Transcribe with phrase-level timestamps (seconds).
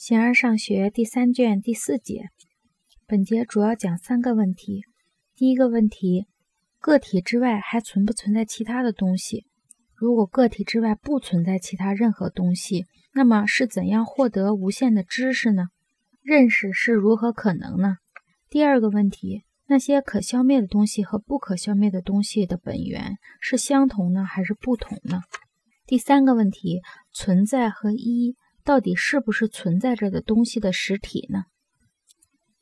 [0.00, 2.30] 形而上学第三卷第四节，
[3.06, 4.80] 本节主要讲三个问题。
[5.36, 6.24] 第一个问题，
[6.78, 9.44] 个体之外还存不存在其他的东西？
[9.94, 15.64] 如果个体之外不存在其他任何东西，那么是怎样获得无限的知识呢？
[16.22, 17.98] 认识是如何可能呢？
[18.48, 25.20] 第二个问题，那些可消灭的东西和不可消灭的东西的本源是相同呢，还是不同呢？
[25.86, 26.80] 第三个问题，
[27.12, 28.34] 存在和一。
[28.64, 31.44] 到底是不是存在着的东西的实体呢？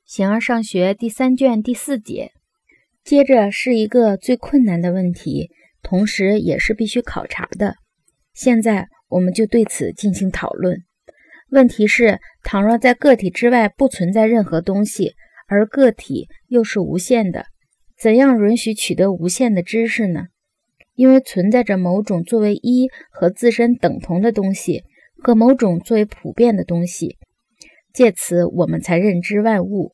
[0.05, 2.33] 形而上学第三卷第四节，
[3.05, 5.51] 接着是一个最困难的问题，
[5.83, 7.77] 同时也是必须考察的。
[8.33, 10.83] 现在我们就对此进行讨论。
[11.51, 15.15] 问题是：倘若在个体之外不存在任何东西，
[15.47, 17.47] 而个体又是无限的，
[17.99, 20.27] 怎样允许取得无限的知识呢？
[20.95, 24.85] 因为存在着某种作为一和自身等同的东西。
[25.23, 27.17] 和某种作为普遍的东西，
[27.93, 29.93] 借此我们才认知万物。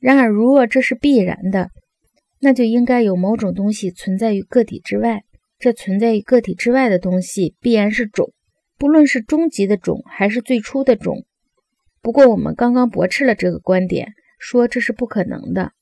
[0.00, 1.70] 然而，如若这是必然的，
[2.40, 5.22] 那就应该有某种东西存在于个体之外。
[5.58, 8.32] 这存在于个体之外的东西必然是种，
[8.78, 11.26] 不论是终极的种还是最初的种。
[12.00, 15.72] 不过，我们刚刚驳斥了这个观点，说这是不可能的。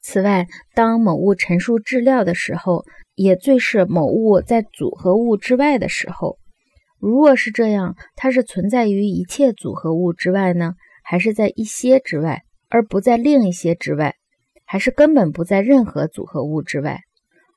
[0.00, 6.38] 此外，当某物陈述质料的时候，也最是某物在组合物之外的时候。
[7.00, 14.16] 如果是这样，它是存在于一切组合物之外呢，还是在一些之外，而不在另一些之外，
[14.64, 17.00] 还是根本不在任何组合物之外？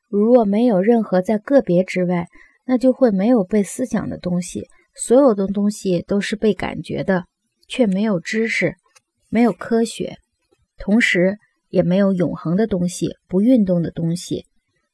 [0.09, 2.28] 如若没有任何在个别之外，
[2.66, 7.25] 那就会没有被思想的东西，所有的东西都是被感觉的，
[7.67, 8.75] 却没有知识，
[9.30, 10.17] 没有科学，
[10.78, 11.38] 同时
[11.69, 14.45] 也没有永恒的东西，不运动的东西。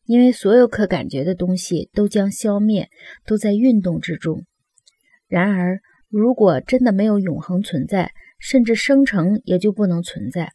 [0.08, 2.90] 因为所有可感觉的东西都将消灭，
[3.26, 4.46] 都在运动之中。
[5.28, 10.54] 然而，如果真的没有永恒存在，甚至生成也就不能存在，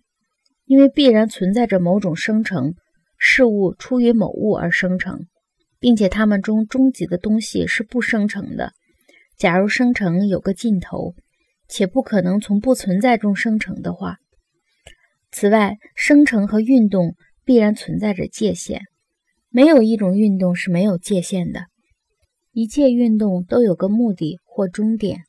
[0.65, 2.75] 因为必然存在着某种生成
[3.19, 5.27] 事物出于某物而生成，
[5.79, 8.73] 并且它们中终极的东西是不生成的。
[9.37, 11.15] 假如生成有个尽头，
[11.69, 14.17] 且不可能从不存在中生成的话，
[15.31, 18.81] 此外，生成和运动必然存在着界限。
[19.55, 21.67] 没有一种运动是没有界限的，
[22.53, 25.21] 一切运动都有个目的或终点。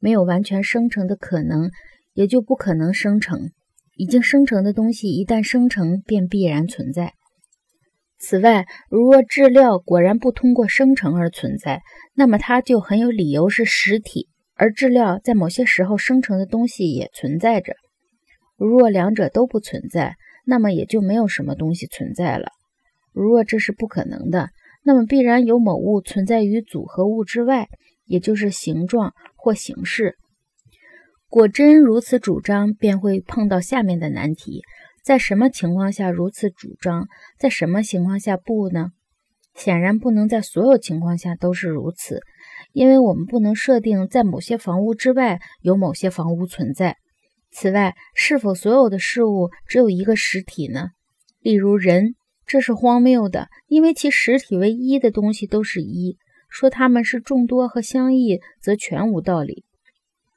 [0.00, 1.70] 没有完全生成的可能，
[2.14, 3.50] 也就不可能生成。
[3.94, 7.12] 已经生成的东西一旦生成，便必然存在。
[8.18, 11.82] 此外，如若质料果然不通过生成而存在，
[12.14, 17.74] 那么它就很有理由是实体，而质料在某些时候生成的东西也存在着。
[18.56, 20.14] 如若两者都不存在，
[20.46, 22.48] 那么也就没有什么东西存在了。
[23.12, 24.50] 如若这是不可能的，
[24.84, 27.68] 那么必然有某物存在于组合物之外，
[28.04, 30.16] 也就是形状或形式。
[31.28, 34.62] 果真如此主张，便会碰到下面的难题：
[35.04, 37.06] 在什么情况下如此主张，
[37.38, 38.92] 在什么情况下不呢？
[39.54, 42.20] 显然不能在所有情况下都是如此，
[42.72, 46.96] 因为我们不能设定在某些房屋之外有某些房屋存在。
[47.50, 50.90] 此外，是否所有的事物只有一个实体呢？
[51.40, 52.14] 例如人。
[52.48, 56.16] 这是荒谬的，因为其实体为一的东西都是一，
[56.48, 59.66] 说它们是众多和相异，则全无道理。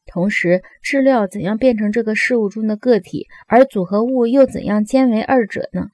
[0.06, 5.88] 同时，质料怎样变成这个事物中的个体，而组合物又怎样兼为二者呢？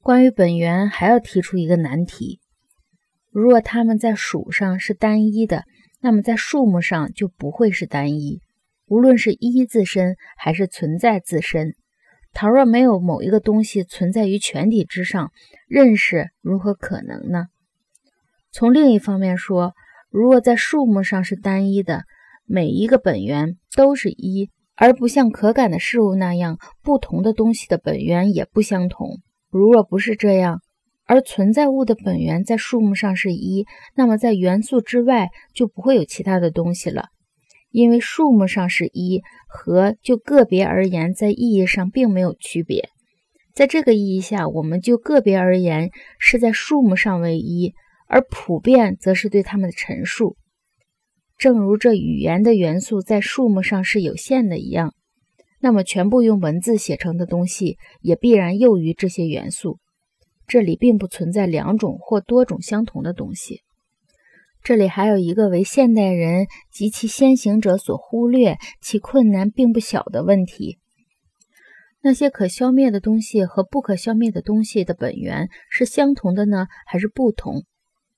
[0.00, 2.38] 关于本源，还要提出一个难题：
[3.32, 5.64] 如果它们在数上是单一的，
[6.00, 8.40] 那么在数目上就不会是单一，
[8.86, 11.74] 无论是一自身还是存在自身。
[12.32, 15.32] 倘若没有某一个东西存在于全体之上，
[15.68, 17.46] 认识如何可能呢？
[18.52, 19.74] 从另一方面说，
[20.10, 22.04] 如果在数目上是单一的，
[22.46, 29.18] 每一个本源都是一，而不像可感的事物那样，不同的东西的本源也不相同。
[29.50, 30.60] 如若不是这样，
[31.06, 37.08] 而存在物的本源在数目上是一，那么在元素之外就不会有其他的东西了。
[37.70, 42.88] 因为数目上是一，和就个别而言，在意义上并没有区别。
[43.54, 47.74] 在这个意义下，我们就个别而言是在数目上为一，
[48.06, 50.36] 而普遍则是对它们的陈述。
[51.36, 54.94] 正如这语言的元素在数目上是有限的一样，
[55.60, 59.78] 那么全部用文字写成的东西也必然囿于这些元素。
[60.46, 63.60] 这里并不存在两种或多种相同的东西。
[64.62, 70.78] 这里还有一个为现代人及其先行者所忽略、其困难并不小的问题：
[72.02, 77.64] 那些可消灭的东西和不可消灭的东西的本源是相同的呢，还是不同？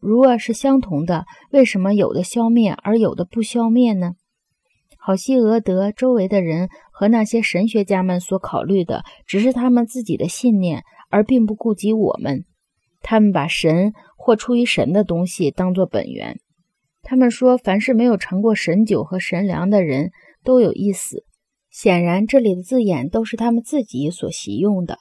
[0.00, 4.14] 如果是相同的，为什么有的消灭而有的不消灭呢？
[4.98, 12.44] 好西俄德周围的人和那些神学家们所考虑的，只是他们自己的信念，而并不顾及我们。
[13.02, 16.38] 他们把神或出于神的东西当作本源。
[17.02, 20.12] 他们说，凡是没有尝过神酒和神粮的人
[20.44, 21.24] 都有一死。
[21.70, 24.98] 显然，这里的字眼都是他们自己所习用的。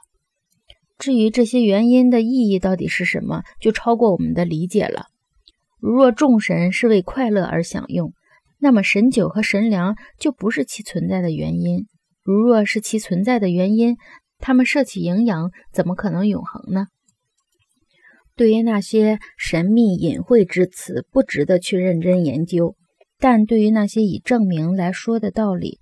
[0.98, 5.08] 至于这些原因的意义到底是什么，就超过我们的理解了。
[5.80, 8.14] 如若众神是为快乐而享用，
[8.60, 11.88] 那么神酒和神粮就不是其存在的原因。
[12.24, 13.98] 如若是其存在的原因，
[14.38, 16.86] 他们摄取营养，怎么可能永恒呢？
[18.42, 22.74] 对于那些神秘隐晦之词，不值得去认真研究；
[23.20, 25.78] 但对于那些以证明来说的道理，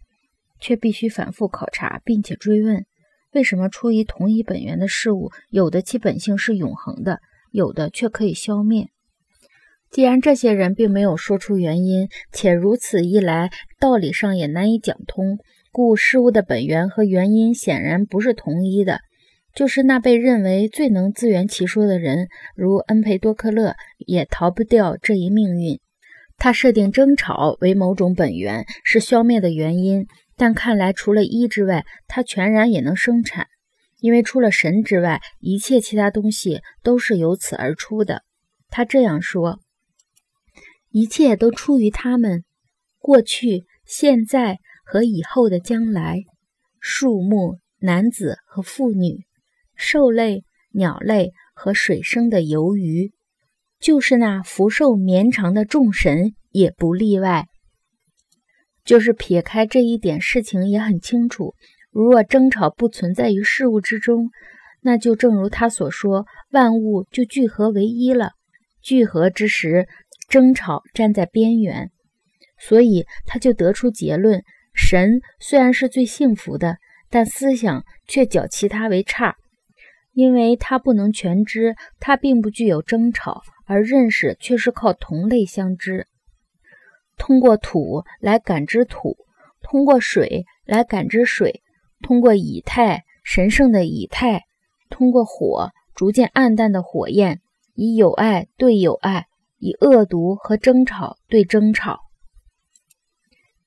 [0.59, 2.83] 却必须反复考察，并且追问：
[3.31, 7.19] 为什么出于同一本源的事物，有的其本性是永恒的，
[7.53, 8.89] 有的却可以消灭？
[9.89, 15.38] 既然这些人并没有说出原因，且如此一来，道理上也难以讲通，
[15.71, 19.00] 故事物的本源和原因显然不是同一的。
[19.56, 25.80] 就是那被认为最能自圆其说的人，如恩培多克勒，也逃不掉这一命运。
[26.38, 30.07] 他设定争吵为某种本源，是消灭的原因。
[30.38, 33.48] 但看来，除了一之外，他全然也能生产，
[34.00, 38.24] 因为除了神之外，一切其他东西都是由此而出的。
[38.69, 39.60] 他这样说：
[40.92, 42.45] 一切都出于他们，
[43.00, 46.24] 过去、现在和以后的将来，
[46.80, 49.25] 树木、男子和妇女。
[49.80, 50.44] 兽类、
[50.74, 53.14] 鸟类和水生的游鱼，
[53.80, 57.48] 就是那福寿绵长的众神也不例外。
[58.84, 61.56] 就是撇开这一点，事情也很清楚。
[61.92, 64.30] 如若争吵不存在于事物之中，
[64.81, 68.34] 那就正如他所说，万物就聚合为一了。
[68.81, 69.88] 聚合之时，
[70.28, 71.90] 争吵站在边缘，
[72.60, 74.44] 所以他就得出结论：
[74.74, 76.78] 神虽然是最幸福的，
[77.10, 79.38] 但思想却较其他为差。
[80.19, 86.07] 因为他不能全知，他并不具有争吵，而认识却是靠同类相知。
[87.18, 89.16] 通过土来感知土，
[89.62, 91.63] 通过水来感知水，
[92.01, 94.44] 通过以太神圣的以太，
[94.89, 97.39] 通过火逐渐暗淡的火焰，
[97.74, 99.27] 以友爱对友爱，
[99.57, 102.01] 以恶毒和争吵对争吵。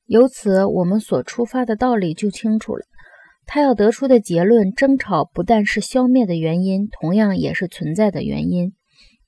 [0.05, 2.85] 由此，我们所出发的道理就清楚了。
[3.47, 8.71] 他要得出的结论：争吵不但是消灭的原因，同样也是存在的原因；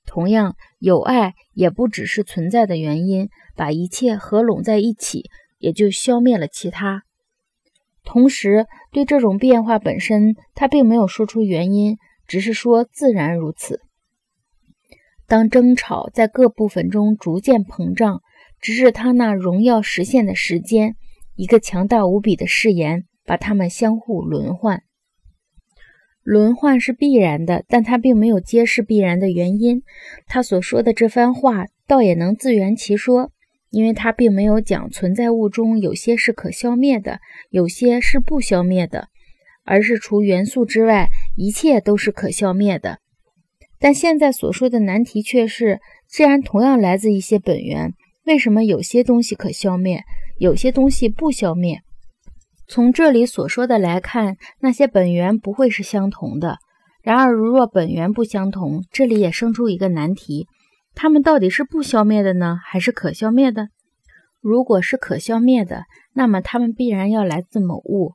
[0.05, 3.29] 同样，友爱也不只是存在的原因。
[3.57, 5.29] 把一切合拢在一起，
[5.59, 7.03] 也就消灭了其他。
[8.03, 11.97] 同时，对这种变化本身，他并没有说出原因，
[12.27, 13.79] 只是说自然如此。
[15.25, 18.21] 当争吵在各部分中逐渐膨胀，
[18.59, 20.97] 直至他那荣耀实现的时间，
[21.35, 23.05] 一个强大无比的誓言。
[23.25, 24.83] 把它们相互轮换，
[26.23, 29.83] 轮换是必然的，但他并没有揭示必然的原因。
[30.27, 33.31] 他所说的这番话倒也能自圆其说，
[33.69, 37.19] 因为他并没有讲存在物中有些是可消灭的，
[37.49, 39.09] 有些是不消灭的，
[39.63, 42.99] 而是除元素之外，一切都是可消灭的。
[43.77, 47.93] 但现在所说的难题却是：既然同样来自一些本源，
[48.25, 50.03] 为什么有些东西可消灭，
[50.37, 51.81] 有些东西不消灭？
[52.67, 56.57] 从这里所说的来看，那些本源不会是相同的。
[57.01, 60.47] 然而，如若本源不相同，这里也生出一个难题：
[60.95, 63.67] 它们到底是不消灭的呢，还是可消灭的？
[64.41, 68.13] 如果是可消灭的，那么它们必然要来自某物。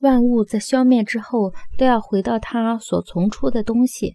[0.00, 4.14] 万物在消灭之后，都要回到它所从出的东西，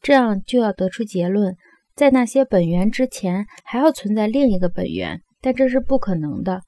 [0.00, 1.56] 这样就要得出结论：
[1.94, 5.20] 在那些本源之前，还要存在另一个本源。
[5.42, 6.60] 但这是不可能的。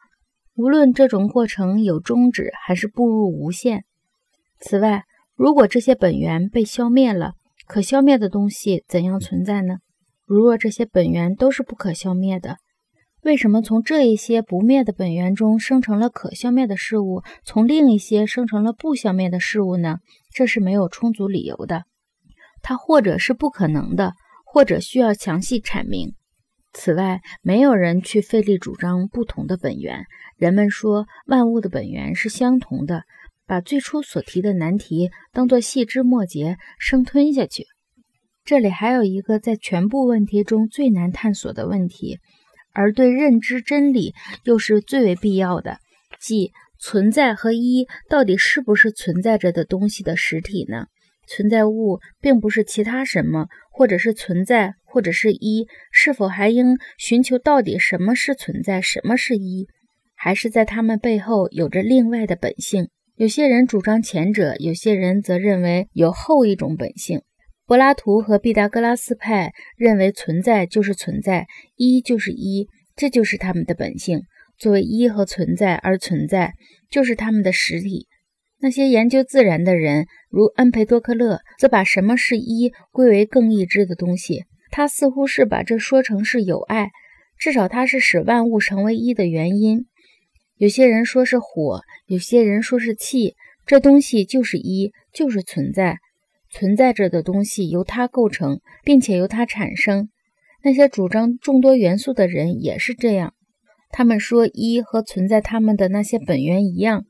[0.54, 3.84] 无论这种过程有终止还是步入无限。
[4.60, 5.04] 此外，
[5.34, 7.32] 如果这些本源被消灭了，
[7.66, 9.78] 可消灭的东西怎样存在呢？
[10.26, 12.58] 如若这些本源都是不可消灭的，
[13.22, 19.98] 为什么从这一些不灭的本源中生成了可消灭的事物，从另一些生成了不消灭的事物呢？
[20.34, 21.84] 这是没有充足理由的。
[22.62, 26.14] 它或者是不可能的，或者需要详细阐明。
[26.72, 30.06] 此外，没有人去费力主张不同的本源。
[30.36, 33.04] 人们说万物的本源是相同的，
[33.46, 37.66] 把最初所提的难题当作细枝末节生吞下去。
[38.44, 42.18] 这里还有一个在全部问题中最难探索的问题，
[42.72, 44.14] 而对认知真理
[44.44, 45.78] 又是最为必要的，
[46.18, 46.50] 即
[46.80, 50.86] 存在和一到底是不是存在着的东西的实体呢？
[51.26, 59.66] 存在物并不是其他什么，或者是存在，或者是一，是否还应寻求到底什么是存在，什么是一？
[60.14, 62.88] 还是在它们背后有着另外的本性？
[63.16, 67.22] 有些人主张前者，有些人则认为有后一种本性。
[67.66, 74.22] 柏拉图和毕达哥拉斯派认为存在就是存在，一就是一，这就是他们的本性。
[74.58, 76.52] 作为一和存在而存在，
[76.90, 78.06] 就是他们的实体。
[78.62, 84.44] 那些研究自然的人，如恩培多克勒，则把什么是一归为更易知的东西。
[84.70, 86.92] 他似乎是把这说成是有爱，
[87.36, 89.86] 至少它是使万物成为一的原因。
[90.58, 93.34] 有些人说是火，有些人说是气，
[93.66, 95.98] 这东西就是一，就是存在，
[96.48, 100.08] 存在着的东西由它构成，并且由它产生。
[100.62, 103.34] 那些主张众多元素的人也是这样，
[103.90, 107.06] 他们说一和存在他们的那些本源一样。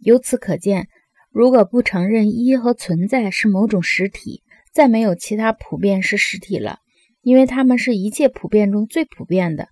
[0.00, 0.88] 由此可见，
[1.38, 6.78] 如果不承认一和存在是某种实体，再没有其他普遍是实体了。
[7.20, 9.68] 因为它们是一切普遍中最普遍的。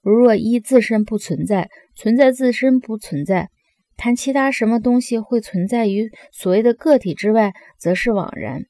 [0.00, 3.50] 如若一自身不存在，存在自身不存在，
[3.98, 8.62] 谈其他什么东西会存在于所谓的个体之外，则是枉然。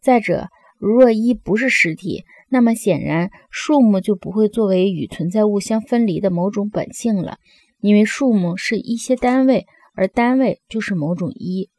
[0.00, 0.48] 再者，
[0.78, 7.36] 如若一不是实体，那么显然数目就不会作为与存在物相分离的某种本性了，
[7.82, 11.70] 因为数目是一些单位，而单位就是某种一。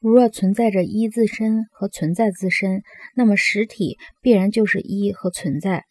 [0.00, 2.82] 如若存在着一自身和存在自身，
[3.14, 5.84] 那么实体必然就是一和存在，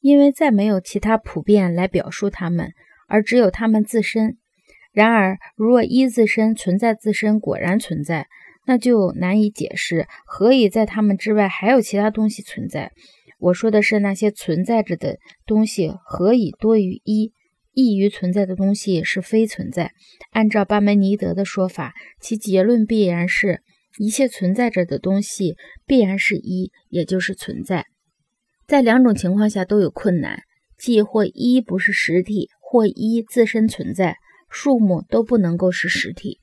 [0.00, 2.72] 因为再没有其他普遍来表述它们，
[3.08, 4.38] 而只有它们自身。
[4.92, 8.28] 然而，如若一自身存在自身果然存在，
[8.66, 12.92] 那就难以解释何以在它们之外还有其他东西存在。
[13.40, 17.32] 我说的是那些存在着的东西何以多于一？
[17.74, 19.92] 异于存在的东西是非存在。
[20.30, 23.62] 按照巴门尼德的说法，其结论必然是
[23.98, 27.86] 一切存在着的东西必然是一，也就是存在。
[28.66, 30.42] 在两种情况下都有困难，
[30.78, 34.16] 即或一不是实体，或一自身存在，
[34.48, 36.40] 数目都不能够是实体。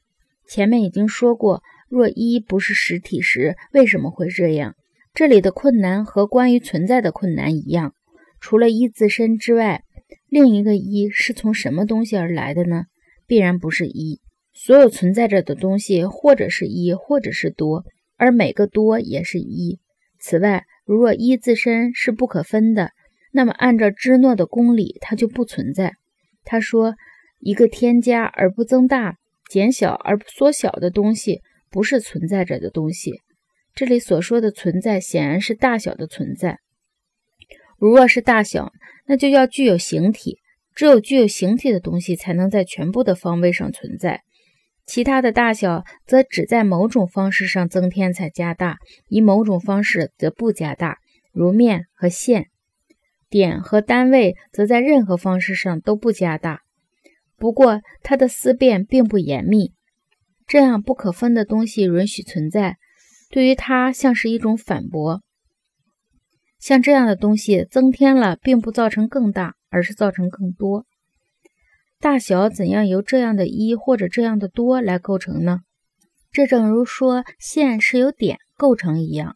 [0.48, 4.76] 前面已经说过，若一不是实体时，为什么会这样？
[5.14, 7.96] 这里的困难和关于存在的困难一样，
[8.40, 9.84] 除了一自身之外。
[10.30, 12.86] 另一个一是从什么东西而来的呢？
[13.28, 14.20] 必然不是一。
[14.54, 17.86] 所有存在着的东西，或者是一，或者是多，
[18.18, 19.80] 而每个多也是一。
[20.20, 22.92] 此外，如若一自身是不可分的，
[23.32, 25.94] 那么按照芝诺的公理，它就不存在。
[26.44, 26.96] 他说，
[27.40, 29.18] 一个添加而不增大、
[29.50, 33.14] 减小而不缩小的东西，不是存在着的东西。
[33.74, 36.60] 这里所说的存在，显然是大小的存在。
[37.82, 38.72] 如若是大小，
[39.08, 40.38] 那就要具有形体。
[40.76, 44.22] 只有具有形体的东西，才能在全部的方位上存在。
[44.86, 51.00] 其他的大小，则只在某种方式上增添才加大，以某种方式则不加大，
[51.34, 52.50] 如面和线。
[53.32, 56.60] 点和单位，则在任何方式上都不加大。
[57.36, 59.72] 不过，它的思辨并不严密。
[60.46, 62.78] 这样不可分的东西允许存在，
[63.32, 65.24] 对于它像是一种反驳。
[66.62, 70.86] 像这样的东西增添了，并不造成更大，而是造成更多。
[72.00, 75.62] 大小怎样由这样的一或者这样的多来构成呢？
[76.32, 79.36] 这正如说线是由点构成一样。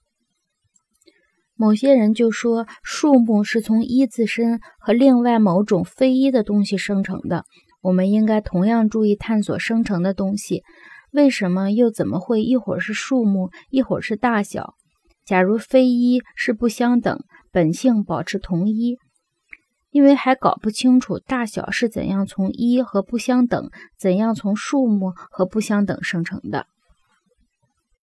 [1.56, 7.44] 某些人就说数目是从一自身和另外某种非一的东西生成的。
[7.82, 10.64] 我们应该同样注意探索生成的东西。
[11.12, 14.76] 为什么又怎么会一会儿是数目，一会儿是大小？
[15.26, 17.20] 假如非一是不相等，
[17.52, 19.00] 本性保持同一，
[19.90, 26.68] 因为还搞不清楚大小是怎样从一和不相等，怎样从数目和不相等生成的。